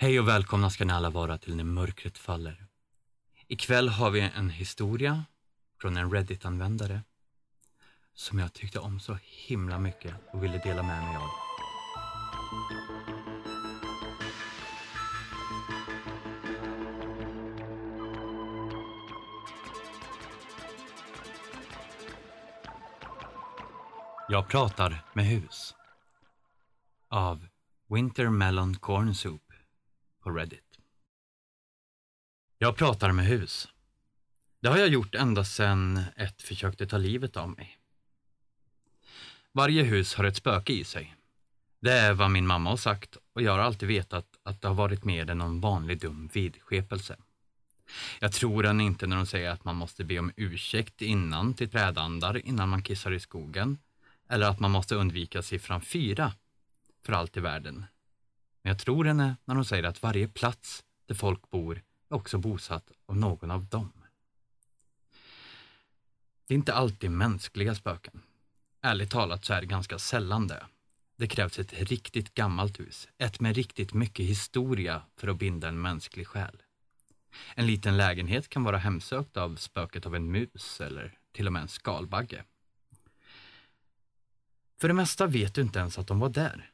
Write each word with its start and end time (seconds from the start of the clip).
Hej 0.00 0.20
och 0.20 0.28
välkomna 0.28 0.70
ska 0.70 0.84
ni 0.84 0.92
alla 0.92 1.10
vara 1.10 1.38
till 1.38 1.56
När 1.56 1.64
mörkret 1.64 2.18
faller. 2.18 2.66
Ikväll 3.48 3.88
har 3.88 4.10
vi 4.10 4.20
en 4.20 4.50
historia 4.50 5.24
från 5.80 5.96
en 5.96 6.10
Reddit-användare 6.10 7.00
som 8.14 8.38
jag 8.38 8.52
tyckte 8.52 8.78
om 8.78 9.00
så 9.00 9.18
himla 9.22 9.78
mycket 9.78 10.14
och 10.32 10.44
ville 10.44 10.58
dela 10.58 10.82
med 10.82 11.02
mig 11.02 11.16
av. 11.16 11.28
Jag 24.28 24.48
pratar 24.48 25.04
med 25.14 25.26
hus. 25.26 25.74
Av 27.08 27.46
Winter 27.88 28.28
Melon 28.28 28.76
Corn 28.76 29.14
Soup 29.14 29.47
på 30.28 30.34
Reddit. 30.34 30.78
Jag 32.58 32.76
pratar 32.76 33.12
med 33.12 33.26
hus. 33.26 33.68
Det 34.60 34.68
har 34.68 34.78
jag 34.78 34.88
gjort 34.88 35.14
ända 35.14 35.44
sedan 35.44 36.04
ett 36.16 36.42
försökte 36.42 36.86
ta 36.86 36.98
livet 36.98 37.36
av 37.36 37.48
mig. 37.50 37.78
Varje 39.52 39.82
hus 39.82 40.14
har 40.14 40.24
ett 40.24 40.36
spöke 40.36 40.72
i 40.72 40.84
sig. 40.84 41.14
Det 41.80 41.92
är 41.92 42.12
vad 42.12 42.30
min 42.30 42.46
mamma 42.46 42.70
har 42.70 42.76
sagt 42.76 43.16
och 43.32 43.42
jag 43.42 43.52
har 43.52 43.58
alltid 43.58 43.88
vetat 43.88 44.26
att 44.42 44.60
det 44.60 44.68
har 44.68 44.74
varit 44.74 45.04
mer 45.04 45.30
än 45.30 45.38
någon 45.38 45.60
vanlig 45.60 46.00
dum 46.00 46.30
vidskepelse. 46.32 47.16
Jag 48.20 48.32
tror 48.32 48.64
henne 48.64 48.84
inte 48.84 49.06
när 49.06 49.16
hon 49.16 49.26
säger 49.26 49.50
att 49.50 49.64
man 49.64 49.76
måste 49.76 50.04
be 50.04 50.18
om 50.18 50.32
ursäkt 50.36 51.02
innan 51.02 51.54
till 51.54 51.70
trädandar 51.70 52.46
innan 52.46 52.68
man 52.68 52.82
kissar 52.82 53.12
i 53.12 53.20
skogen 53.20 53.78
eller 54.28 54.48
att 54.48 54.60
man 54.60 54.70
måste 54.70 54.94
undvika 54.94 55.42
siffran 55.42 55.80
fyra 55.80 56.32
för 57.04 57.12
allt 57.12 57.36
i 57.36 57.40
världen. 57.40 57.84
Men 58.68 58.72
jag 58.74 58.78
tror 58.84 59.04
henne 59.04 59.36
när 59.44 59.54
hon 59.54 59.64
säger 59.64 59.84
att 59.84 60.02
varje 60.02 60.28
plats 60.28 60.84
där 61.06 61.14
folk 61.14 61.50
bor 61.50 61.82
är 62.08 62.14
också 62.14 62.38
bosatt 62.38 62.90
av 63.06 63.16
någon 63.16 63.50
av 63.50 63.66
dem. 63.66 63.92
Det 66.46 66.54
är 66.54 66.58
inte 66.58 66.74
alltid 66.74 67.10
mänskliga 67.10 67.74
spöken. 67.74 68.22
Ärligt 68.82 69.10
talat 69.10 69.44
så 69.44 69.54
är 69.54 69.60
det 69.60 69.66
ganska 69.66 69.98
sällan 69.98 70.46
det. 70.46 70.66
Det 71.16 71.26
krävs 71.26 71.58
ett 71.58 71.72
riktigt 71.72 72.34
gammalt 72.34 72.80
hus, 72.80 73.08
ett 73.18 73.40
med 73.40 73.56
riktigt 73.56 73.94
mycket 73.94 74.26
historia 74.26 75.02
för 75.16 75.28
att 75.28 75.38
binda 75.38 75.68
en 75.68 75.80
mänsklig 75.80 76.26
själ. 76.26 76.62
En 77.54 77.66
liten 77.66 77.96
lägenhet 77.96 78.48
kan 78.48 78.64
vara 78.64 78.78
hemsökt 78.78 79.36
av 79.36 79.56
spöket 79.56 80.06
av 80.06 80.14
en 80.14 80.30
mus 80.30 80.80
eller 80.80 81.18
till 81.32 81.46
och 81.46 81.52
med 81.52 81.62
en 81.62 81.68
skalbagge. 81.68 82.44
För 84.80 84.88
det 84.88 84.94
mesta 84.94 85.26
vet 85.26 85.54
du 85.54 85.60
inte 85.60 85.78
ens 85.78 85.98
att 85.98 86.06
de 86.06 86.18
var 86.18 86.28
där. 86.28 86.72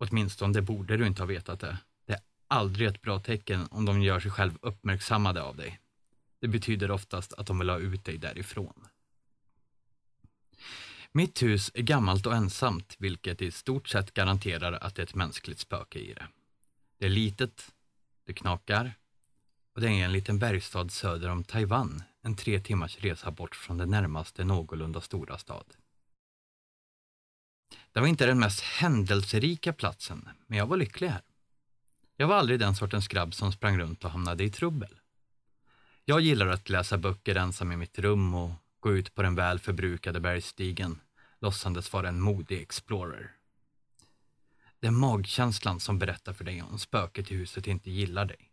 Åtminstone 0.00 0.62
borde 0.62 0.96
du 0.96 1.06
inte 1.06 1.22
ha 1.22 1.26
vetat 1.26 1.60
det. 1.60 1.78
Det 2.06 2.12
är 2.12 2.20
aldrig 2.48 2.88
ett 2.88 3.02
bra 3.02 3.20
tecken 3.20 3.68
om 3.70 3.84
de 3.84 4.02
gör 4.02 4.20
sig 4.20 4.30
själv 4.30 4.58
uppmärksammade 4.62 5.42
av 5.42 5.56
dig. 5.56 5.80
Det 6.40 6.48
betyder 6.48 6.90
oftast 6.90 7.32
att 7.32 7.46
de 7.46 7.58
vill 7.58 7.70
ha 7.70 7.78
ut 7.78 8.04
dig 8.04 8.18
därifrån. 8.18 8.86
Mitt 11.12 11.42
hus 11.42 11.70
är 11.74 11.82
gammalt 11.82 12.26
och 12.26 12.34
ensamt, 12.34 12.96
vilket 12.98 13.42
i 13.42 13.50
stort 13.50 13.88
sett 13.88 14.14
garanterar 14.14 14.72
att 14.72 14.94
det 14.94 15.02
är 15.02 15.06
ett 15.06 15.14
mänskligt 15.14 15.58
spöke 15.58 15.98
i 15.98 16.14
det. 16.14 16.26
Det 16.98 17.06
är 17.06 17.10
litet, 17.10 17.72
det 18.26 18.32
knakar 18.32 18.92
och 19.74 19.80
det 19.80 19.88
är 19.88 20.04
en 20.04 20.12
liten 20.12 20.38
bergstad 20.38 20.88
söder 20.88 21.28
om 21.28 21.44
Taiwan, 21.44 22.02
en 22.22 22.36
tre 22.36 22.60
timmars 22.60 22.98
resa 22.98 23.30
bort 23.30 23.54
från 23.54 23.78
den 23.78 23.90
närmaste 23.90 24.44
någorlunda 24.44 25.00
stora 25.00 25.38
stad. 25.38 25.64
Det 27.92 28.00
var 28.00 28.06
inte 28.06 28.26
den 28.26 28.38
mest 28.38 28.60
händelserika 28.60 29.72
platsen, 29.72 30.28
men 30.46 30.58
jag 30.58 30.66
var 30.66 30.76
lycklig 30.76 31.08
här. 31.08 31.22
Jag 32.16 32.28
var 32.28 32.36
aldrig 32.36 32.60
den 32.60 32.74
sortens 32.74 33.08
grabb 33.08 33.34
som 33.34 33.52
sprang 33.52 33.78
runt 33.78 34.04
och 34.04 34.10
hamnade 34.10 34.44
i 34.44 34.50
trubbel. 34.50 35.00
Jag 36.04 36.20
gillar 36.20 36.46
att 36.46 36.68
läsa 36.68 36.98
böcker 36.98 37.34
ensam 37.34 37.72
i 37.72 37.76
mitt 37.76 37.98
rum 37.98 38.34
och 38.34 38.50
gå 38.80 38.92
ut 38.96 39.14
på 39.14 39.22
den 39.22 39.34
väl 39.34 39.58
förbrukade 39.58 40.20
bergstigen, 40.20 41.00
låtsandes 41.40 41.92
vara 41.92 42.08
en 42.08 42.20
modig 42.20 42.60
explorer. 42.60 43.32
Det 44.80 44.86
är 44.86 44.90
magkänslan 44.90 45.80
som 45.80 45.98
berättar 45.98 46.32
för 46.32 46.44
dig 46.44 46.62
om 46.62 46.78
spöket 46.78 47.30
i 47.30 47.34
huset 47.34 47.66
inte 47.66 47.90
gillar 47.90 48.24
dig. 48.24 48.50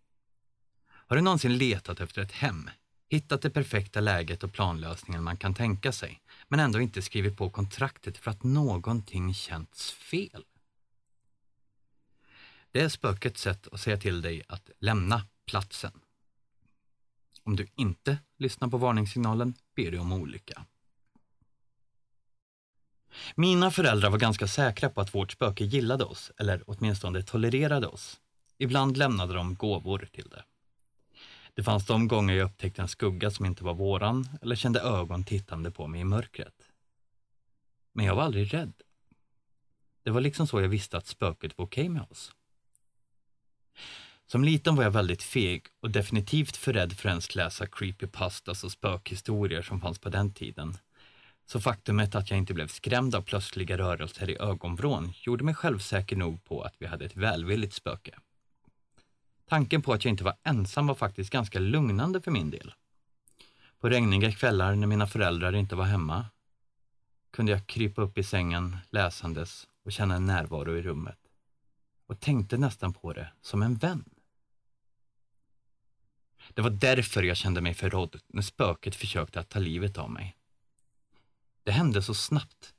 Har 0.89 1.15
du 1.15 1.21
någonsin 1.21 1.57
letat 1.57 1.99
efter 1.99 2.21
ett 2.21 2.31
hem, 2.31 2.69
hittat 3.09 3.41
det 3.41 3.49
perfekta 3.49 3.99
läget 3.99 4.43
och 4.43 4.53
planlösningen 4.53 5.23
man 5.23 5.37
kan 5.37 5.53
tänka 5.53 5.91
sig, 5.91 6.21
men 6.47 6.59
ändå 6.59 6.81
inte 6.81 7.01
skrivit 7.01 7.37
på 7.37 7.49
kontraktet 7.49 8.17
för 8.17 8.31
att 8.31 8.43
någonting 8.43 9.33
känts 9.33 9.91
fel? 9.91 10.45
Det 12.71 12.81
är 12.81 12.89
spökets 12.89 13.41
sätt 13.41 13.67
att 13.71 13.79
säga 13.79 13.97
till 13.97 14.21
dig 14.21 14.43
att 14.47 14.69
lämna 14.79 15.27
platsen. 15.45 15.91
Om 17.43 17.55
du 17.55 17.67
inte 17.75 18.17
lyssnar 18.37 18.67
på 18.67 18.77
varningssignalen 18.77 19.53
ber 19.75 19.91
du 19.91 19.99
om 19.99 20.13
olycka. 20.13 20.65
Mina 23.35 23.71
föräldrar 23.71 24.09
var 24.09 24.17
ganska 24.17 24.47
säkra 24.47 24.89
på 24.89 25.01
att 25.01 25.15
vårt 25.15 25.31
spöke 25.31 25.63
gillade 25.63 26.03
oss, 26.03 26.31
eller 26.37 26.63
åtminstone 26.67 27.23
tolererade 27.23 27.87
oss. 27.87 28.19
Ibland 28.57 28.97
lämnade 28.97 29.33
de 29.33 29.55
gåvor 29.55 30.09
till 30.11 30.29
det. 30.29 30.43
Det 31.57 31.63
fanns 31.63 31.85
de 31.85 32.07
gånger 32.07 32.33
jag 32.33 32.45
upptäckte 32.45 32.81
en 32.81 32.87
skugga 32.87 33.31
som 33.31 33.45
inte 33.45 33.63
var 33.63 33.73
våran 33.73 34.29
eller 34.41 34.55
kände 34.55 34.79
ögon 34.79 35.23
tittande 35.23 35.71
på 35.71 35.87
mig 35.87 36.01
i 36.01 36.03
mörkret. 36.03 36.69
Men 37.93 38.05
jag 38.05 38.15
var 38.15 38.23
aldrig 38.23 38.53
rädd. 38.53 38.73
Det 40.03 40.11
var 40.11 40.21
liksom 40.21 40.47
så 40.47 40.61
jag 40.61 40.69
visste 40.69 40.97
att 40.97 41.07
spöket 41.07 41.57
var 41.57 41.65
okej 41.65 41.81
okay 41.83 41.89
med 41.89 42.01
oss. 42.11 42.31
Som 44.25 44.43
liten 44.43 44.75
var 44.75 44.83
jag 44.83 44.91
väldigt 44.91 45.23
feg 45.23 45.65
och 45.79 45.91
definitivt 45.91 46.57
för 46.57 46.73
rädd 46.73 46.93
för 46.93 47.09
att 47.09 47.11
ens 47.11 47.35
läsa 47.35 47.67
creepypastas 47.67 48.63
och 48.63 48.71
spökhistorier 48.71 49.61
som 49.61 49.81
fanns 49.81 49.99
på 49.99 50.09
den 50.09 50.33
tiden. 50.33 50.77
Så 51.45 51.61
faktumet 51.61 52.15
att 52.15 52.29
jag 52.29 52.37
inte 52.37 52.53
blev 52.53 52.67
skrämd 52.67 53.15
av 53.15 53.21
plötsliga 53.21 53.77
rörelser 53.77 54.29
i 54.29 54.37
ögonvrån 54.37 55.13
gjorde 55.21 55.43
mig 55.43 55.55
självsäker 55.55 56.15
nog 56.15 56.43
på 56.43 56.61
att 56.61 56.75
vi 56.77 56.85
hade 56.85 57.05
ett 57.05 57.15
välvilligt 57.15 57.73
spöke. 57.73 58.19
Tanken 59.49 59.81
på 59.81 59.93
att 59.93 60.05
jag 60.05 60.09
inte 60.09 60.23
var 60.23 60.37
ensam 60.43 60.87
var 60.87 60.95
faktiskt 60.95 61.29
ganska 61.29 61.59
lugnande 61.59 62.21
för 62.21 62.31
min 62.31 62.49
del. 62.49 62.73
På 63.79 63.89
regniga 63.89 64.31
kvällar 64.31 64.75
när 64.75 64.87
mina 64.87 65.07
föräldrar 65.07 65.55
inte 65.55 65.75
var 65.75 65.85
hemma 65.85 66.25
kunde 67.31 67.51
jag 67.51 67.67
krypa 67.67 68.01
upp 68.01 68.17
i 68.17 68.23
sängen 68.23 68.77
läsandes 68.89 69.67
och 69.83 69.91
känna 69.91 70.15
en 70.15 70.25
närvaro 70.25 70.77
i 70.77 70.81
rummet 70.81 71.19
och 72.07 72.19
tänkte 72.19 72.57
nästan 72.57 72.93
på 72.93 73.13
det 73.13 73.31
som 73.41 73.61
en 73.61 73.75
vän. 73.75 74.09
Det 76.53 76.61
var 76.61 76.69
därför 76.69 77.23
jag 77.23 77.37
kände 77.37 77.61
mig 77.61 77.73
förrådd 77.73 78.21
när 78.27 78.41
spöket 78.41 78.95
försökte 78.95 79.39
att 79.39 79.49
ta 79.49 79.59
livet 79.59 79.97
av 79.97 80.11
mig. 80.11 80.37
Det 81.63 81.71
hände 81.71 82.01
så 82.01 82.13
snabbt. 82.13 82.73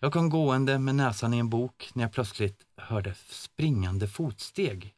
Jag 0.00 0.12
kom 0.12 0.30
gående 0.30 0.78
med 0.78 0.94
näsan 0.94 1.34
i 1.34 1.38
en 1.38 1.50
bok 1.50 1.90
när 1.94 2.04
jag 2.04 2.12
plötsligt 2.12 2.66
hörde 2.76 3.14
springande 3.14 4.08
fotsteg 4.08 4.94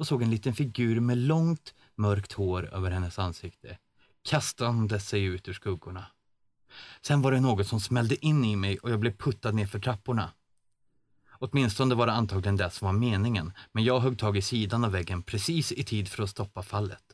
och 0.00 0.06
såg 0.06 0.22
en 0.22 0.30
liten 0.30 0.54
figur 0.54 1.00
med 1.00 1.18
långt 1.18 1.74
mörkt 1.94 2.32
hår 2.32 2.74
över 2.74 2.90
hennes 2.90 3.18
ansikte, 3.18 3.78
kastande 4.22 5.00
sig 5.00 5.24
ut 5.24 5.48
ur 5.48 5.52
skuggorna. 5.52 6.06
Sen 7.00 7.22
var 7.22 7.32
det 7.32 7.40
något 7.40 7.66
som 7.66 7.80
smällde 7.80 8.26
in 8.26 8.44
i 8.44 8.56
mig 8.56 8.78
och 8.78 8.90
jag 8.90 9.00
blev 9.00 9.16
puttad 9.16 9.52
ner 9.52 9.66
för 9.66 9.78
trapporna. 9.78 10.32
Åtminstone 11.30 11.94
var 11.94 12.06
det 12.06 12.12
antagligen 12.12 12.56
det 12.56 12.70
som 12.70 12.86
var 12.86 12.92
meningen, 12.92 13.52
men 13.72 13.84
jag 13.84 14.00
högg 14.00 14.18
tag 14.18 14.36
i 14.36 14.42
sidan 14.42 14.84
av 14.84 14.92
väggen 14.92 15.22
precis 15.22 15.72
i 15.72 15.84
tid 15.84 16.08
för 16.08 16.22
att 16.22 16.30
stoppa 16.30 16.62
fallet. 16.62 17.04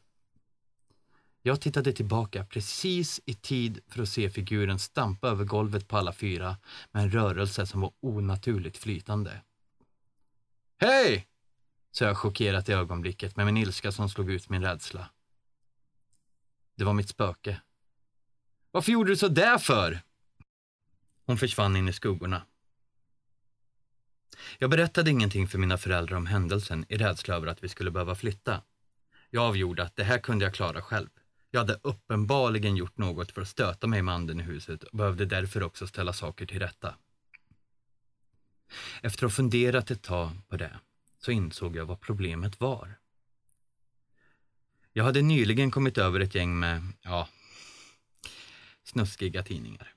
Jag 1.43 1.61
tittade 1.61 1.93
tillbaka 1.93 2.45
precis 2.45 3.21
i 3.25 3.35
tid 3.35 3.81
för 3.89 4.03
att 4.03 4.09
se 4.09 4.31
figuren 4.31 4.79
stampa 4.79 5.29
över 5.29 5.45
golvet 5.45 5.89
på 5.89 5.97
alla 5.97 6.13
fyra 6.13 6.57
med 6.93 7.03
en 7.03 7.11
rörelse 7.11 7.67
som 7.67 7.81
var 7.81 7.93
onaturligt 8.01 8.77
flytande. 8.77 9.43
Hej! 10.79 11.29
Så 11.99 12.05
jag 12.05 12.17
chockerat 12.17 12.69
i 12.69 12.73
ögonblicket 12.73 13.37
med 13.37 13.47
min 13.47 13.57
ilska 13.57 13.93
som 13.93 14.09
slog 14.09 14.31
ut 14.31 14.49
min 14.49 14.62
rädsla. 14.62 15.11
Det 16.75 16.85
var 16.85 16.93
mitt 16.93 17.09
spöke. 17.09 17.61
Varför 18.70 18.93
gjorde 18.93 19.11
du 19.11 19.17
så 19.17 19.29
där 19.29 19.59
för? 19.59 20.00
Hon 21.26 21.38
försvann 21.38 21.76
in 21.76 21.88
i 21.88 21.93
skuggorna. 21.93 22.43
Jag 24.59 24.70
berättade 24.70 25.11
ingenting 25.11 25.49
för 25.49 25.59
mina 25.59 25.79
föräldrar 25.79 26.17
om 26.17 26.26
händelsen 26.26 26.85
i 26.88 26.97
rädsla 26.97 27.35
över 27.35 27.47
att 27.47 27.65
vi 27.65 27.69
skulle 27.69 27.91
behöva 27.91 28.15
flytta. 28.15 28.62
Jag 29.31 29.44
avgjorde 29.44 29.82
att 29.82 29.97
det 29.97 30.05
här 30.05 30.19
kunde 30.19 30.44
jag 30.44 30.55
klara 30.55 30.82
själv. 30.82 31.09
Jag 31.50 31.61
hade 31.61 31.81
uppenbarligen 31.82 32.76
gjort 32.76 32.99
något 32.99 33.32
för 33.32 33.43
att 33.43 33.49
stöta 33.49 33.87
mig 33.87 34.03
med 34.03 34.15
anden 34.15 34.41
i 34.41 34.43
huset 34.43 34.82
och 34.82 34.97
behövde 34.97 35.26
därför 35.26 35.62
också 35.62 35.87
ställa 35.87 36.12
saker 36.12 36.47
till 36.47 36.59
rätta. 36.59 36.94
Efter 39.03 39.26
att 39.26 39.32
ha 39.32 39.37
funderat 39.37 39.91
ett 39.91 40.03
tag 40.03 40.31
på 40.49 40.56
det 40.56 40.81
så 41.19 41.31
insåg 41.31 41.77
jag 41.77 41.87
vad 41.87 42.01
problemet 42.01 42.61
var. 42.61 42.99
Jag 44.93 45.05
hade 45.05 45.23
nyligen 45.23 45.71
kommit 45.71 45.99
över 45.99 46.21
ett 46.21 46.35
gäng 46.35 46.59
med, 46.59 46.83
ja, 47.03 47.29
snuskiga 48.85 49.43
tidningar. 49.43 49.95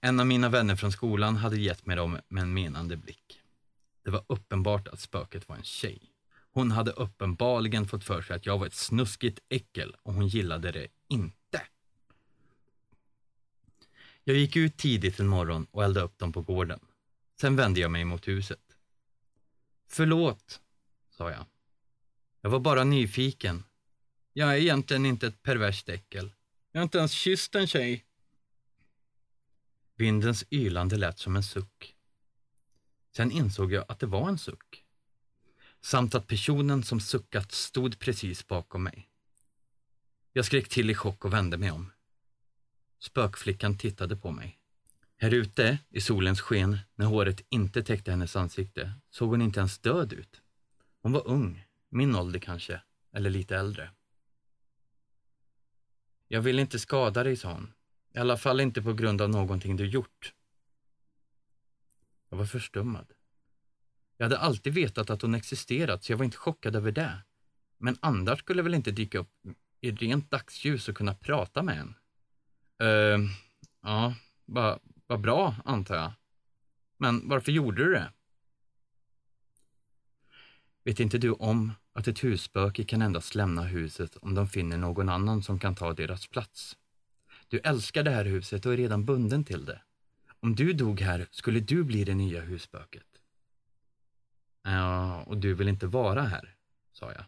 En 0.00 0.20
av 0.20 0.26
mina 0.26 0.48
vänner 0.48 0.76
från 0.76 0.92
skolan 0.92 1.36
hade 1.36 1.60
gett 1.60 1.86
mig 1.86 1.96
dem 1.96 2.18
med 2.28 2.42
en 2.42 2.54
menande 2.54 2.96
blick. 2.96 3.40
Det 4.02 4.10
var 4.10 4.24
uppenbart 4.26 4.88
att 4.88 5.00
spöket 5.00 5.48
var 5.48 5.56
en 5.56 5.62
tjej. 5.62 6.00
Hon 6.52 6.70
hade 6.70 6.90
uppenbarligen 6.90 7.88
fått 7.88 8.04
för 8.04 8.22
sig 8.22 8.36
att 8.36 8.46
jag 8.46 8.58
var 8.58 8.66
ett 8.66 8.74
snuskigt 8.74 9.38
äckel 9.48 9.96
och 10.02 10.14
hon 10.14 10.28
gillade 10.28 10.72
det 10.72 10.88
inte. 11.08 11.62
Jag 14.24 14.36
gick 14.36 14.56
ut 14.56 14.76
tidigt 14.76 15.20
en 15.20 15.28
morgon 15.28 15.66
och 15.70 15.84
eldade 15.84 16.06
upp 16.06 16.18
dem 16.18 16.32
på 16.32 16.42
gården. 16.42 16.80
Sen 17.40 17.56
vände 17.56 17.80
jag 17.80 17.90
mig 17.90 18.04
mot 18.04 18.28
huset. 18.28 18.69
Förlåt, 19.92 20.60
sa 21.10 21.30
jag. 21.30 21.46
Jag 22.40 22.50
var 22.50 22.60
bara 22.60 22.84
nyfiken. 22.84 23.64
Jag 24.32 24.52
är 24.52 24.56
egentligen 24.56 25.06
inte 25.06 25.26
ett 25.26 25.42
perverst 25.42 25.88
äckel. 25.88 26.32
Jag 26.72 26.80
har 26.80 26.82
inte 26.82 26.98
ens 26.98 27.12
kysst 27.12 27.54
en 27.54 27.66
tjej. 27.66 28.04
Vindens 29.96 30.44
ylande 30.50 30.96
lät 30.96 31.18
som 31.18 31.36
en 31.36 31.42
suck. 31.42 31.96
Sen 33.16 33.30
insåg 33.30 33.72
jag 33.72 33.84
att 33.88 33.98
det 33.98 34.06
var 34.06 34.28
en 34.28 34.38
suck. 34.38 34.84
Samt 35.80 36.14
att 36.14 36.26
personen 36.26 36.82
som 36.82 37.00
suckat 37.00 37.52
stod 37.52 37.98
precis 37.98 38.46
bakom 38.46 38.82
mig. 38.82 39.10
Jag 40.32 40.44
skrek 40.44 40.68
till 40.68 40.90
i 40.90 40.94
chock 40.94 41.24
och 41.24 41.32
vände 41.32 41.58
mig 41.58 41.70
om. 41.70 41.92
Spökflickan 42.98 43.78
tittade 43.78 44.16
på 44.16 44.30
mig. 44.30 44.59
Här 45.22 45.34
ute, 45.34 45.78
i 45.90 46.00
solens 46.00 46.40
sken, 46.40 46.78
när 46.94 47.06
håret 47.06 47.40
inte 47.48 47.82
täckte 47.82 48.10
hennes 48.10 48.36
ansikte, 48.36 48.92
såg 49.10 49.28
hon 49.28 49.42
inte 49.42 49.60
ens 49.60 49.78
död 49.78 50.12
ut. 50.12 50.42
Hon 51.02 51.12
var 51.12 51.28
ung, 51.28 51.66
min 51.88 52.16
ålder 52.16 52.38
kanske, 52.38 52.80
eller 53.12 53.30
lite 53.30 53.56
äldre. 53.56 53.90
Jag 56.28 56.40
vill 56.40 56.58
inte 56.58 56.78
skada 56.78 57.24
dig, 57.24 57.36
sa 57.36 57.52
hon. 57.52 57.72
I 58.14 58.18
alla 58.18 58.36
fall 58.36 58.60
inte 58.60 58.82
på 58.82 58.92
grund 58.92 59.20
av 59.20 59.30
någonting 59.30 59.76
du 59.76 59.86
gjort. 59.86 60.34
Jag 62.28 62.36
var 62.36 62.46
förstummad. 62.46 63.12
Jag 64.16 64.24
hade 64.24 64.38
alltid 64.38 64.74
vetat 64.74 65.10
att 65.10 65.22
hon 65.22 65.34
existerat, 65.34 66.04
så 66.04 66.12
jag 66.12 66.16
var 66.16 66.24
inte 66.24 66.36
chockad 66.36 66.76
över 66.76 66.92
det. 66.92 67.22
Men 67.78 67.96
andra 68.00 68.36
skulle 68.36 68.62
väl 68.62 68.74
inte 68.74 68.90
dyka 68.90 69.18
upp 69.18 69.32
i 69.80 69.90
rent 69.90 70.30
dagsljus 70.30 70.88
och 70.88 70.96
kunna 70.96 71.14
prata 71.14 71.62
med 71.62 71.78
en? 71.78 71.94
Uh, 72.82 73.30
ja, 73.82 74.14
bara... 74.46 74.78
Vad 75.10 75.20
bra, 75.20 75.54
antar 75.64 75.96
jag. 75.96 76.12
Men 76.96 77.28
varför 77.28 77.52
gjorde 77.52 77.84
du 77.84 77.92
det? 77.92 78.12
Vet 80.84 81.00
inte 81.00 81.18
du 81.18 81.32
om 81.32 81.72
att 81.92 82.08
ett 82.08 82.24
husspöke 82.24 82.84
kan 82.84 83.02
endast 83.02 83.34
lämna 83.34 83.62
huset 83.62 84.16
om 84.16 84.34
de 84.34 84.48
finner 84.48 84.78
någon 84.78 85.08
annan 85.08 85.42
som 85.42 85.58
kan 85.58 85.74
ta 85.74 85.92
deras 85.92 86.26
plats? 86.26 86.76
Du 87.48 87.58
älskar 87.58 88.02
det 88.02 88.10
här 88.10 88.24
huset 88.24 88.66
och 88.66 88.72
är 88.72 88.76
redan 88.76 89.04
bunden 89.04 89.44
till 89.44 89.64
det. 89.64 89.82
Om 90.40 90.54
du 90.54 90.72
dog 90.72 91.00
här 91.00 91.28
skulle 91.30 91.60
du 91.60 91.84
bli 91.84 92.04
det 92.04 92.14
nya 92.14 92.40
husspöket. 92.40 93.20
Ja, 94.62 95.22
och 95.22 95.38
du 95.38 95.54
vill 95.54 95.68
inte 95.68 95.86
vara 95.86 96.22
här, 96.22 96.56
sa 96.92 97.12
jag. 97.12 97.24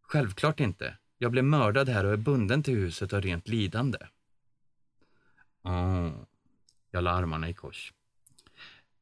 Självklart 0.00 0.60
inte. 0.60 0.98
Jag 1.18 1.32
blev 1.32 1.44
mördad 1.44 1.88
här 1.88 2.04
och 2.04 2.12
är 2.12 2.16
bunden 2.16 2.62
till 2.62 2.74
huset 2.74 3.12
av 3.12 3.22
rent 3.22 3.48
lidande. 3.48 3.98
Oh. 5.62 6.27
Jag 6.90 7.04
la 7.04 7.10
armarna 7.10 7.48
i 7.48 7.54
kors. 7.54 7.92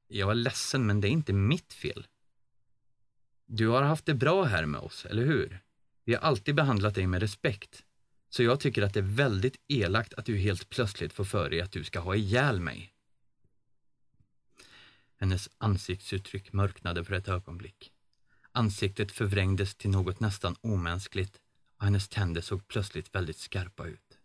Jag 0.09 0.27
var 0.27 0.35
ledsen, 0.35 0.87
men 0.87 1.01
det 1.01 1.09
är 1.09 1.11
inte 1.11 1.33
mitt 1.33 1.73
fel. 1.73 2.07
Du 3.47 3.69
har 3.69 3.83
haft 3.83 4.07
det 4.07 4.15
bra 4.15 4.45
här 4.45 4.67
med 4.67 4.81
oss, 4.81 5.05
eller 5.05 5.25
hur? 5.25 5.61
Vi 6.05 6.15
har 6.15 6.21
alltid 6.21 6.55
behandlat 6.55 6.95
dig 6.95 7.07
med 7.07 7.21
respekt. 7.21 7.85
Så 8.29 8.43
jag 8.43 8.61
tycker 8.61 8.83
att 8.83 8.95
det 8.95 9.01
är 9.01 9.15
väldigt 9.15 9.57
elakt 9.69 10.15
att 10.15 10.25
du 10.25 10.37
helt 10.37 10.69
plötsligt 10.69 11.13
får 11.13 11.25
för 11.25 11.51
dig 11.51 11.61
att 11.61 11.73
du 11.73 11.85
ska 11.85 12.01
ha 12.01 12.15
ihjäl 12.15 12.61
mig. 12.61 12.93
Hennes 15.19 15.49
ansiktsuttryck 15.59 16.53
mörknade 16.53 17.05
för 17.05 17.15
ett 17.15 17.29
ögonblick. 17.29 17.93
Ansiktet 18.53 19.13
förvrängdes 19.13 19.75
till 19.75 19.91
något 19.91 20.21
nästan 20.21 20.57
omänskligt 20.61 21.41
och 21.77 21.85
hennes 21.85 22.09
tänder 22.09 22.41
såg 22.41 22.69
plötsligt 22.69 23.15
väldigt 23.15 23.39
skarpa 23.39 23.87
ut. 23.87 24.19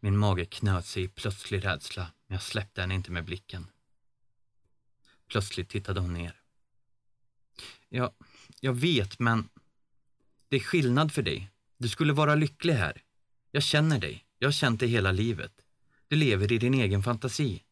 Min 0.00 0.18
mage 0.18 0.44
knöt 0.44 0.86
sig 0.86 1.02
i 1.02 1.08
plötslig 1.08 1.64
rädsla, 1.64 2.06
men 2.32 2.36
jag 2.36 2.42
släppte 2.42 2.80
henne 2.80 2.94
inte 2.94 3.10
med 3.10 3.24
blicken. 3.24 3.66
Plötsligt 5.28 5.68
tittade 5.68 6.00
hon 6.00 6.14
ner. 6.14 6.40
Ja, 7.88 8.14
jag 8.60 8.72
vet, 8.72 9.18
men 9.18 9.48
det 10.48 10.56
är 10.56 10.60
skillnad 10.60 11.12
för 11.12 11.22
dig. 11.22 11.50
Du 11.78 11.88
skulle 11.88 12.12
vara 12.12 12.34
lycklig 12.34 12.74
här. 12.74 13.02
Jag 13.50 13.62
känner 13.62 13.98
dig. 13.98 14.24
Jag 14.38 14.46
har 14.46 14.52
känt 14.52 14.80
dig 14.80 14.88
hela 14.88 15.12
livet. 15.12 15.52
Du 16.08 16.16
lever 16.16 16.52
i 16.52 16.58
din 16.58 16.74
egen 16.74 17.02
fantasi. 17.02 17.62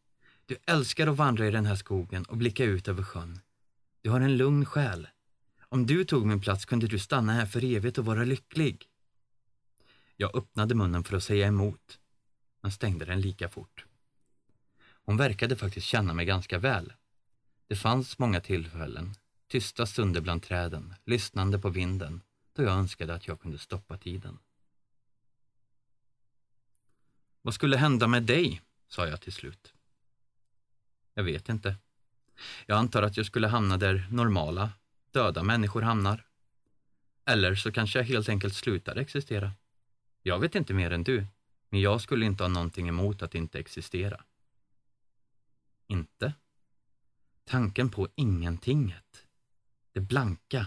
Du 0.45 0.57
älskar 0.65 1.07
att 1.07 1.17
vandra 1.17 1.47
i 1.47 1.51
den 1.51 1.65
här 1.65 1.75
skogen 1.75 2.23
och 2.23 2.37
blicka 2.37 2.63
ut 2.63 2.87
över 2.87 3.03
sjön. 3.03 3.39
Du 4.01 4.09
har 4.09 4.21
en 4.21 4.37
lugn 4.37 4.65
själ. 4.65 5.07
Om 5.69 5.85
du 5.85 6.05
tog 6.05 6.25
min 6.25 6.41
plats 6.41 6.65
kunde 6.65 6.87
du 6.87 6.99
stanna 6.99 7.33
här 7.33 7.45
för 7.45 7.63
evigt 7.63 7.97
och 7.97 8.05
vara 8.05 8.23
lycklig. 8.23 8.85
Jag 10.15 10.35
öppnade 10.35 10.75
munnen 10.75 11.03
för 11.03 11.17
att 11.17 11.23
säga 11.23 11.47
emot, 11.47 11.99
men 12.61 12.71
stängde 12.71 13.05
den 13.05 13.21
lika 13.21 13.49
fort. 13.49 13.85
Hon 15.05 15.17
verkade 15.17 15.55
faktiskt 15.55 15.87
känna 15.87 16.13
mig 16.13 16.25
ganska 16.25 16.59
väl. 16.59 16.93
Det 17.67 17.75
fanns 17.75 18.19
många 18.19 18.41
tillfällen, 18.41 19.13
tysta 19.47 19.85
stunder 19.85 20.21
bland 20.21 20.43
träden, 20.43 20.95
lyssnande 21.05 21.59
på 21.59 21.69
vinden, 21.69 22.21
då 22.53 22.63
jag 22.63 22.73
önskade 22.73 23.13
att 23.13 23.27
jag 23.27 23.41
kunde 23.41 23.57
stoppa 23.57 23.97
tiden. 23.97 24.39
Vad 27.41 27.53
skulle 27.53 27.77
hända 27.77 28.07
med 28.07 28.23
dig? 28.23 28.61
sa 28.87 29.07
jag 29.07 29.21
till 29.21 29.33
slut. 29.33 29.73
Jag 31.13 31.23
vet 31.23 31.49
inte. 31.49 31.75
Jag 32.65 32.77
antar 32.77 33.03
att 33.03 33.17
jag 33.17 33.25
skulle 33.25 33.47
hamna 33.47 33.77
där 33.77 34.07
normala, 34.11 34.69
döda 35.11 35.43
människor 35.43 35.81
hamnar. 35.81 36.25
Eller 37.25 37.55
så 37.55 37.71
kanske 37.71 37.99
jag 37.99 38.05
helt 38.05 38.29
enkelt 38.29 38.55
slutar 38.55 38.95
existera. 38.95 39.51
Jag 40.21 40.39
vet 40.39 40.55
inte 40.55 40.73
mer 40.73 40.91
än 40.91 41.03
du, 41.03 41.25
men 41.69 41.81
jag 41.81 42.01
skulle 42.01 42.25
inte 42.25 42.43
ha 42.43 42.47
någonting 42.47 42.87
emot 42.87 43.21
att 43.21 43.35
inte 43.35 43.59
existera. 43.59 44.23
Inte? 45.91 46.33
Tanken 47.43 47.89
på 47.89 48.07
ingentinget. 48.15 49.27
Det 49.91 49.99
blanka. 49.99 50.65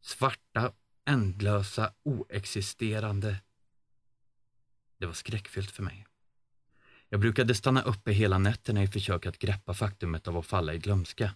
Svarta, 0.00 0.72
ändlösa, 1.04 1.92
oexisterande. 2.02 3.40
Det 4.98 5.06
var 5.06 5.12
skräckfyllt 5.12 5.70
för 5.70 5.82
mig. 5.82 6.06
Jag 7.08 7.20
brukade 7.20 7.54
stanna 7.54 7.82
uppe 7.82 8.12
hela 8.12 8.38
nätterna 8.38 8.82
i 8.82 8.88
försök 8.88 9.26
att 9.26 9.38
greppa 9.38 9.74
faktumet 9.74 10.28
av 10.28 10.36
att 10.36 10.46
falla 10.46 10.74
i 10.74 10.78
glömska. 10.78 11.34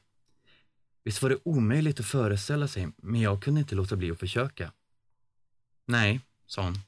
Visst 1.05 1.23
var 1.23 1.31
det 1.31 1.39
omöjligt 1.45 2.01
att 2.01 2.07
föreställa 2.07 2.69
sig, 2.69 2.89
men 2.97 3.21
jag 3.21 3.43
kunde 3.43 3.61
inte 3.61 3.75
låta 3.75 3.97
bli 3.97 4.11
att 4.11 4.21
försöka. 4.21 4.73
Nej, 5.87 6.21
sa 6.47 6.63
hon. 6.63 6.79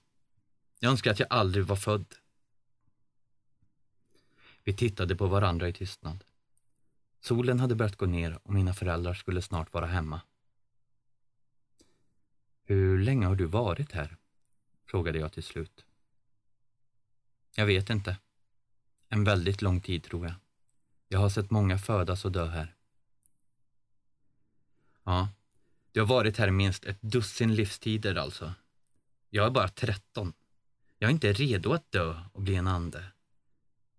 Jag 0.79 0.91
önskar 0.91 1.11
att 1.11 1.19
jag 1.21 1.29
aldrig 1.31 1.65
var 1.65 1.77
född. 1.77 2.15
Vi 4.71 4.77
tittade 4.77 5.17
på 5.17 5.27
varandra 5.27 5.69
i 5.69 5.73
tystnad. 5.73 6.25
Solen 7.21 7.61
hade 7.61 7.75
börjat 7.75 7.97
gå 7.97 8.07
ner 8.07 8.39
och 8.43 8.55
mina 8.55 8.75
föräldrar 8.75 9.15
skulle 9.15 9.43
snart 9.43 9.73
vara 9.73 9.87
hemma. 9.87 10.21
Hur 12.65 12.99
länge 12.99 13.27
har 13.27 13.35
du 13.35 13.45
varit 13.45 13.93
här? 13.93 14.17
frågade 14.87 15.19
jag 15.19 15.33
till 15.33 15.43
slut. 15.43 15.85
Jag 17.55 17.67
vet 17.67 17.91
inte. 17.91 18.17
En 19.09 19.25
väldigt 19.25 19.62
lång 19.62 19.81
tid 19.81 20.03
tror 20.03 20.27
jag. 20.27 20.35
Jag 21.09 21.19
har 21.19 21.29
sett 21.29 21.50
många 21.50 21.79
födas 21.79 22.25
och 22.25 22.33
dö 22.33 22.47
här. 22.47 22.75
Ja, 25.05 25.29
du 25.93 26.00
har 26.00 26.07
varit 26.07 26.37
här 26.37 26.50
minst 26.50 26.85
ett 26.85 27.03
dussin 27.03 27.55
livstider 27.55 28.15
alltså. 28.15 28.55
Jag 29.31 29.47
är 29.47 29.50
bara 29.50 29.69
13. 29.69 30.33
Jag 30.99 31.09
är 31.09 31.12
inte 31.12 31.33
redo 31.33 31.73
att 31.73 31.93
dö 31.93 32.23
och 32.33 32.43
bli 32.43 32.55
en 32.55 32.67
ande. 32.67 33.05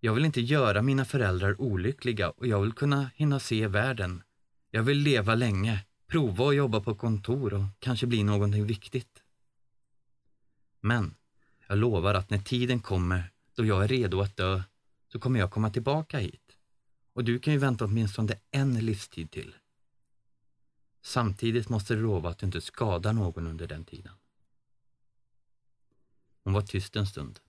Jag 0.04 0.14
vill 0.14 0.24
inte 0.24 0.40
göra 0.40 0.82
mina 0.82 1.04
föräldrar 1.04 1.60
olyckliga 1.60 2.30
och 2.30 2.46
jag 2.46 2.60
vill 2.60 2.72
kunna 2.72 3.10
hinna 3.14 3.40
se 3.40 3.66
världen. 3.66 4.22
Jag 4.70 4.82
vill 4.82 4.98
leva 4.98 5.34
länge, 5.34 5.84
prova 6.06 6.48
att 6.48 6.56
jobba 6.56 6.80
på 6.80 6.94
kontor 6.94 7.54
och 7.54 7.64
kanske 7.78 8.06
bli 8.06 8.22
någonting 8.22 8.66
viktigt. 8.66 9.22
Men 10.80 11.14
jag 11.68 11.78
lovar 11.78 12.14
att 12.14 12.30
när 12.30 12.38
tiden 12.38 12.80
kommer 12.80 13.32
då 13.54 13.64
jag 13.64 13.84
är 13.84 13.88
redo 13.88 14.20
att 14.20 14.36
dö 14.36 14.62
så 15.08 15.18
kommer 15.18 15.40
jag 15.40 15.50
komma 15.50 15.70
tillbaka 15.70 16.18
hit. 16.18 16.56
Och 17.12 17.24
du 17.24 17.38
kan 17.38 17.52
ju 17.52 17.58
vänta 17.58 17.84
åtminstone 17.84 18.34
en 18.50 18.86
livstid 18.86 19.30
till. 19.30 19.54
Samtidigt 21.02 21.68
måste 21.68 21.94
du 21.94 22.02
lova 22.02 22.30
att 22.30 22.38
du 22.38 22.46
inte 22.46 22.60
skadar 22.60 23.12
någon 23.12 23.46
under 23.46 23.66
den 23.66 23.84
tiden. 23.84 24.12
Hon 26.44 26.52
var 26.52 26.62
tyst 26.62 26.96
en 26.96 27.06
stund. 27.06 27.40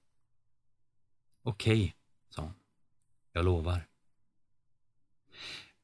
Okej, 1.41 1.95
sa 2.33 2.41
hon. 2.41 2.53
Jag 3.31 3.45
lovar. 3.45 3.87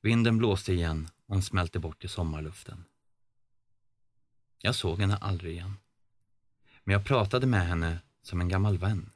Vinden 0.01 0.37
blåste 0.37 0.73
igen 0.73 1.09
och 1.25 1.33
hon 1.33 1.43
smälte 1.43 1.79
bort 1.79 2.03
i 2.03 2.07
sommarluften. 2.07 2.85
Jag 4.57 4.75
såg 4.75 4.99
henne 4.99 5.17
aldrig 5.17 5.53
igen. 5.53 5.77
Men 6.83 6.93
jag 6.93 7.05
pratade 7.05 7.47
med 7.47 7.67
henne 7.67 7.99
som 8.21 8.41
en 8.41 8.49
gammal 8.49 8.77
vän, 8.77 9.11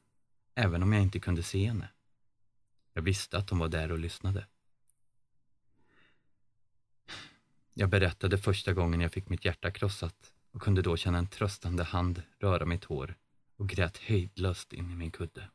även 0.55 0.83
om 0.83 0.93
jag 0.93 1.01
inte 1.01 1.19
kunde 1.19 1.43
se 1.43 1.65
henne. 1.65 1.89
Jag 2.93 3.01
visste 3.01 3.37
att 3.37 3.49
hon 3.49 3.59
var 3.59 3.67
där 3.67 3.91
och 3.91 3.99
lyssnade. 3.99 4.47
Jag 7.73 7.89
berättade 7.89 8.37
första 8.37 8.73
gången 8.73 9.01
jag 9.01 9.13
fick 9.13 9.29
mitt 9.29 9.45
hjärta 9.45 9.71
krossat 9.71 10.33
och 10.51 10.61
kunde 10.61 10.81
då 10.81 10.97
känna 10.97 11.17
en 11.17 11.27
tröstande 11.27 11.83
hand 11.83 12.23
röra 12.39 12.65
mitt 12.65 12.83
hår 12.83 13.15
och 13.55 13.69
grät 13.69 13.97
höjdlöst 13.97 14.73
in 14.73 14.91
i 14.91 14.95
min 14.95 15.11
kudde. 15.11 15.49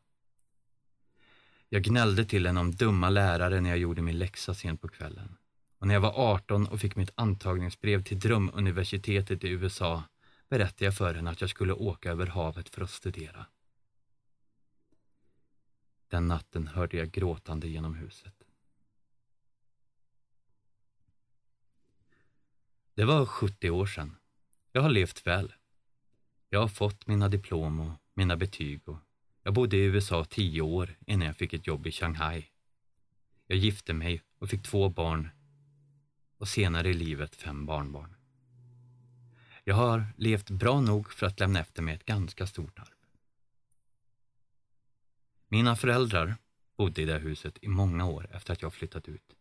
Jag 1.68 1.82
gnällde 1.82 2.24
till 2.24 2.46
henne 2.46 2.60
om 2.60 2.74
dumma 2.74 3.10
lärare 3.10 3.60
när 3.60 3.70
jag 3.70 3.78
gjorde 3.78 4.02
min 4.02 4.18
läxa 4.18 4.54
sent 4.54 4.80
på 4.80 4.88
kvällen. 4.88 5.36
Och 5.78 5.86
när 5.86 5.94
jag 5.94 6.00
var 6.00 6.12
18 6.32 6.66
och 6.66 6.80
fick 6.80 6.96
mitt 6.96 7.12
antagningsbrev 7.14 8.02
till 8.02 8.18
drömuniversitetet 8.18 9.44
i 9.44 9.48
USA 9.48 10.02
berättade 10.48 10.84
jag 10.84 10.96
för 10.96 11.14
henne 11.14 11.30
att 11.30 11.40
jag 11.40 11.50
skulle 11.50 11.72
åka 11.72 12.10
över 12.10 12.26
havet 12.26 12.68
för 12.68 12.82
att 12.82 12.90
studera. 12.90 13.46
Den 16.08 16.28
natten 16.28 16.68
hörde 16.68 16.96
jag 16.96 17.10
gråtande 17.10 17.68
genom 17.68 17.94
huset. 17.94 18.34
Det 22.94 23.04
var 23.04 23.26
70 23.26 23.70
år 23.70 23.86
sedan. 23.86 24.16
Jag 24.72 24.82
har 24.82 24.90
levt 24.90 25.26
väl. 25.26 25.54
Jag 26.48 26.60
har 26.60 26.68
fått 26.68 27.06
mina 27.06 27.28
diplom 27.28 27.80
och 27.80 27.92
mina 28.14 28.36
betyg 28.36 28.88
och 28.88 28.98
jag 29.48 29.54
bodde 29.54 29.76
i 29.76 29.84
USA 29.84 30.24
tio 30.24 30.62
år 30.62 30.96
innan 31.06 31.26
jag 31.26 31.36
fick 31.36 31.52
ett 31.52 31.66
jobb 31.66 31.86
i 31.86 31.92
Shanghai. 31.92 32.46
Jag 33.46 33.58
gifte 33.58 33.92
mig 33.92 34.22
och 34.38 34.48
fick 34.48 34.62
två 34.62 34.88
barn 34.88 35.28
och 36.38 36.48
senare 36.48 36.88
i 36.88 36.94
livet 36.94 37.36
fem 37.36 37.66
barnbarn. 37.66 38.14
Jag 39.64 39.74
har 39.74 40.06
levt 40.16 40.50
bra 40.50 40.80
nog 40.80 41.12
för 41.12 41.26
att 41.26 41.40
lämna 41.40 41.60
efter 41.60 41.82
mig 41.82 41.94
ett 41.94 42.04
ganska 42.04 42.46
stort 42.46 42.78
arv. 42.78 42.94
Mina 45.48 45.76
föräldrar 45.76 46.36
bodde 46.76 47.02
i 47.02 47.04
det 47.04 47.18
huset 47.18 47.58
i 47.62 47.68
många 47.68 48.06
år 48.06 48.28
efter 48.32 48.52
att 48.52 48.62
jag 48.62 48.74
flyttat 48.74 49.08
ut 49.08 49.36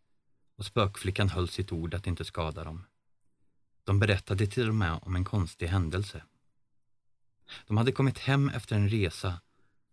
och 0.56 0.66
spökflickan 0.66 1.30
höll 1.30 1.48
sitt 1.48 1.72
ord 1.72 1.94
att 1.94 2.08
inte 2.08 2.26
skada 2.26 2.64
dem. 2.64 2.86
De 3.84 4.00
berättade 4.00 4.48
till 4.48 4.70
och 4.70 4.76
med 4.76 5.00
om 5.02 5.16
en 5.16 5.26
konstig 5.26 5.68
händelse. 5.68 6.24
De 7.68 7.78
hade 7.78 7.92
kommit 7.92 8.18
hem 8.18 8.50
efter 8.50 8.76
en 8.76 8.90
resa 8.90 9.40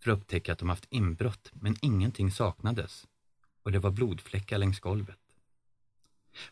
för 0.04 0.10
att 0.10 0.18
upptäcka 0.18 0.52
att 0.52 0.58
de 0.58 0.68
haft 0.68 0.86
inbrott 0.90 1.50
men 1.52 1.76
ingenting 1.82 2.30
saknades 2.30 3.06
och 3.62 3.72
det 3.72 3.78
var 3.78 3.90
blodfläckar 3.90 4.58
längs 4.58 4.80
golvet. 4.80 5.18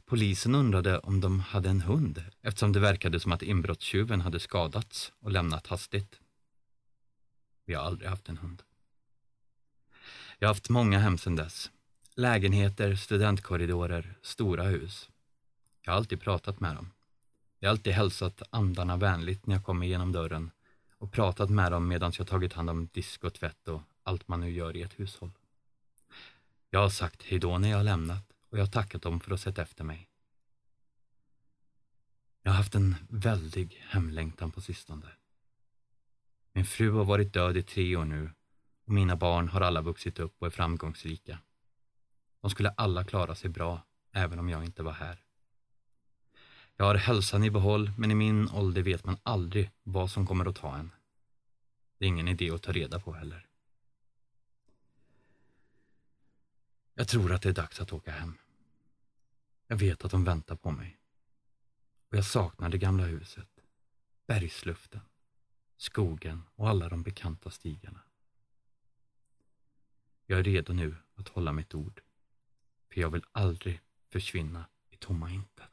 Polisen 0.05 0.55
undrade 0.55 0.99
om 0.99 1.21
de 1.21 1.41
hade 1.41 1.69
en 1.69 1.81
hund 1.81 2.25
eftersom 2.43 2.73
det 2.73 2.81
verkade 2.81 3.21
som 3.21 3.33
att 3.33 3.43
inbrottstjuven 3.43 4.21
hade 4.21 4.41
skadats 4.41 5.13
och 5.21 5.31
lämnat 5.31 5.67
hastigt. 5.67 6.21
Vi 7.65 7.75
har 7.75 7.83
aldrig 7.83 8.11
haft 8.11 8.29
en 8.29 8.39
hund. 8.39 8.63
Jag 10.39 10.49
har 10.49 10.55
haft 10.55 10.69
många 10.69 10.99
hem 10.99 11.19
sedan 11.19 11.37
dess. 11.37 11.71
Lägenheter, 12.15 12.97
studentkorridorer, 12.97 14.15
stora 14.23 14.63
hus. 14.63 15.11
Jag 15.83 15.93
har 15.93 15.97
alltid 15.97 16.21
pratat 16.21 16.61
med 16.61 16.77
dem. 16.77 16.91
Jag 17.59 17.69
har 17.69 17.71
alltid 17.71 17.93
hälsat 17.93 18.43
andarna 18.51 18.97
vänligt 18.97 19.47
när 19.47 19.55
jag 19.55 19.65
kommer 19.65 19.87
genom 19.87 20.13
dörren 20.13 20.51
och 21.03 21.13
pratat 21.13 21.51
med 21.51 21.73
dem 21.73 21.89
medan 21.89 22.13
jag 22.19 22.27
tagit 22.27 22.53
hand 22.53 22.71
om 22.71 22.87
disk 22.87 23.25
och 23.25 23.35
tvätt 23.35 23.69
och 23.69 23.81
allt 24.03 24.29
man 24.29 24.41
nu 24.41 24.51
gör 24.51 24.77
i 24.77 24.83
ett 24.83 25.01
hushåll. 25.01 25.31
Jag 26.71 26.81
har 26.81 26.89
sagt 26.89 27.23
hejdå 27.23 27.59
när 27.59 27.71
jag 27.71 27.77
har 27.77 27.85
lämnat 27.85 28.33
och 28.51 28.59
jag 28.59 28.63
har 28.63 28.71
tackat 28.71 29.03
dem 29.03 29.21
för 29.21 29.27
att 29.27 29.41
ha 29.41 29.45
sett 29.45 29.59
efter 29.59 29.85
mig. 29.85 30.09
Jag 32.43 32.53
har 32.53 32.57
haft 32.57 32.75
en 32.75 32.95
väldig 33.09 33.85
hemlängtan 33.89 34.51
på 34.51 34.61
sistone. 34.61 35.09
Min 36.53 36.65
fru 36.65 36.91
har 36.91 37.05
varit 37.05 37.33
död 37.33 37.57
i 37.57 37.63
tre 37.63 37.97
år 37.97 38.05
nu 38.05 38.31
och 38.85 38.93
mina 38.93 39.17
barn 39.17 39.49
har 39.49 39.61
alla 39.61 39.81
vuxit 39.81 40.19
upp 40.19 40.37
och 40.39 40.47
är 40.47 40.51
framgångsrika. 40.51 41.39
De 42.41 42.51
skulle 42.51 42.71
alla 42.71 43.05
klara 43.05 43.35
sig 43.35 43.51
bra, 43.51 43.83
även 44.13 44.39
om 44.39 44.49
jag 44.49 44.65
inte 44.65 44.83
var 44.83 44.93
här. 44.93 45.22
Jag 46.83 46.87
har 46.87 46.95
hälsan 46.95 47.45
i 47.45 47.51
behåll, 47.51 47.91
men 47.99 48.11
i 48.11 48.15
min 48.15 48.49
ålder 48.49 48.83
vet 48.83 49.05
man 49.05 49.17
aldrig 49.23 49.71
vad 49.83 50.11
som 50.11 50.27
kommer 50.27 50.47
att 50.47 50.57
ta 50.57 50.77
en. 50.77 50.91
Det 51.99 52.05
är 52.05 52.09
ingen 52.09 52.29
idé 52.29 52.51
att 52.51 52.63
ta 52.63 52.73
reda 52.73 53.01
på 53.01 53.13
heller. 53.13 53.47
Jag 56.95 57.09
tror 57.09 57.33
att 57.33 57.43
det 57.43 57.49
är 57.49 57.53
dags 57.53 57.81
att 57.81 57.93
åka 57.93 58.11
hem. 58.11 58.39
Jag 59.67 59.77
vet 59.77 60.05
att 60.05 60.11
de 60.11 60.25
väntar 60.25 60.57
på 60.57 60.71
mig. 60.71 60.99
Och 62.09 62.17
jag 62.17 62.25
saknar 62.25 62.69
det 62.69 62.79
gamla 62.79 63.05
huset, 63.05 63.49
bergsluften, 64.27 65.01
skogen 65.77 66.43
och 66.55 66.69
alla 66.69 66.89
de 66.89 67.03
bekanta 67.03 67.51
stigarna. 67.51 68.01
Jag 70.27 70.39
är 70.39 70.45
redo 70.45 70.73
nu 70.73 70.97
att 71.15 71.29
hålla 71.29 71.53
mitt 71.53 71.75
ord, 71.75 72.01
för 72.93 73.01
jag 73.01 73.11
vill 73.11 73.25
aldrig 73.33 73.81
försvinna 74.09 74.67
i 74.91 74.97
tomma 74.97 75.31
intet. 75.31 75.72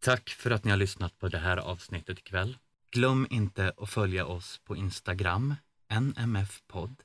Tack 0.00 0.30
för 0.30 0.50
att 0.50 0.64
ni 0.64 0.70
har 0.70 0.78
lyssnat 0.78 1.18
på 1.18 1.28
det 1.28 1.38
här 1.38 1.56
avsnittet 1.56 2.18
ikväll. 2.18 2.58
Glöm 2.90 3.26
inte 3.30 3.72
att 3.76 3.90
följa 3.90 4.26
oss 4.26 4.58
på 4.58 4.76
Instagram, 4.76 5.54
nmfpodd, 5.88 7.02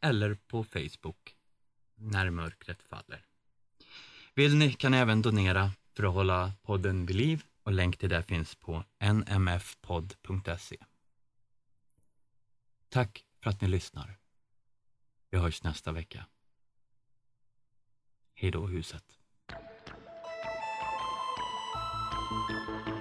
eller 0.00 0.34
på 0.34 0.64
Facebook, 0.64 1.36
När 1.94 2.30
mörkret 2.30 2.82
faller. 2.82 3.26
Vill 4.34 4.56
ni 4.56 4.72
kan 4.72 4.92
ni 4.92 4.98
även 4.98 5.22
donera 5.22 5.70
för 5.94 6.04
att 6.04 6.14
hålla 6.14 6.52
podden 6.62 7.06
vid 7.06 7.16
liv 7.16 7.44
och 7.62 7.72
länk 7.72 7.98
till 7.98 8.08
det 8.08 8.22
finns 8.22 8.54
på 8.54 8.84
nmfpodd.se. 9.00 10.76
Tack 12.88 13.24
för 13.42 13.50
att 13.50 13.60
ni 13.60 13.68
lyssnar. 13.68 14.18
Vi 15.30 15.38
hörs 15.38 15.62
nästa 15.62 15.92
vecka. 15.92 16.26
Hej 18.34 18.50
då 18.50 18.66
huset. 18.66 19.18
Música 22.28 22.95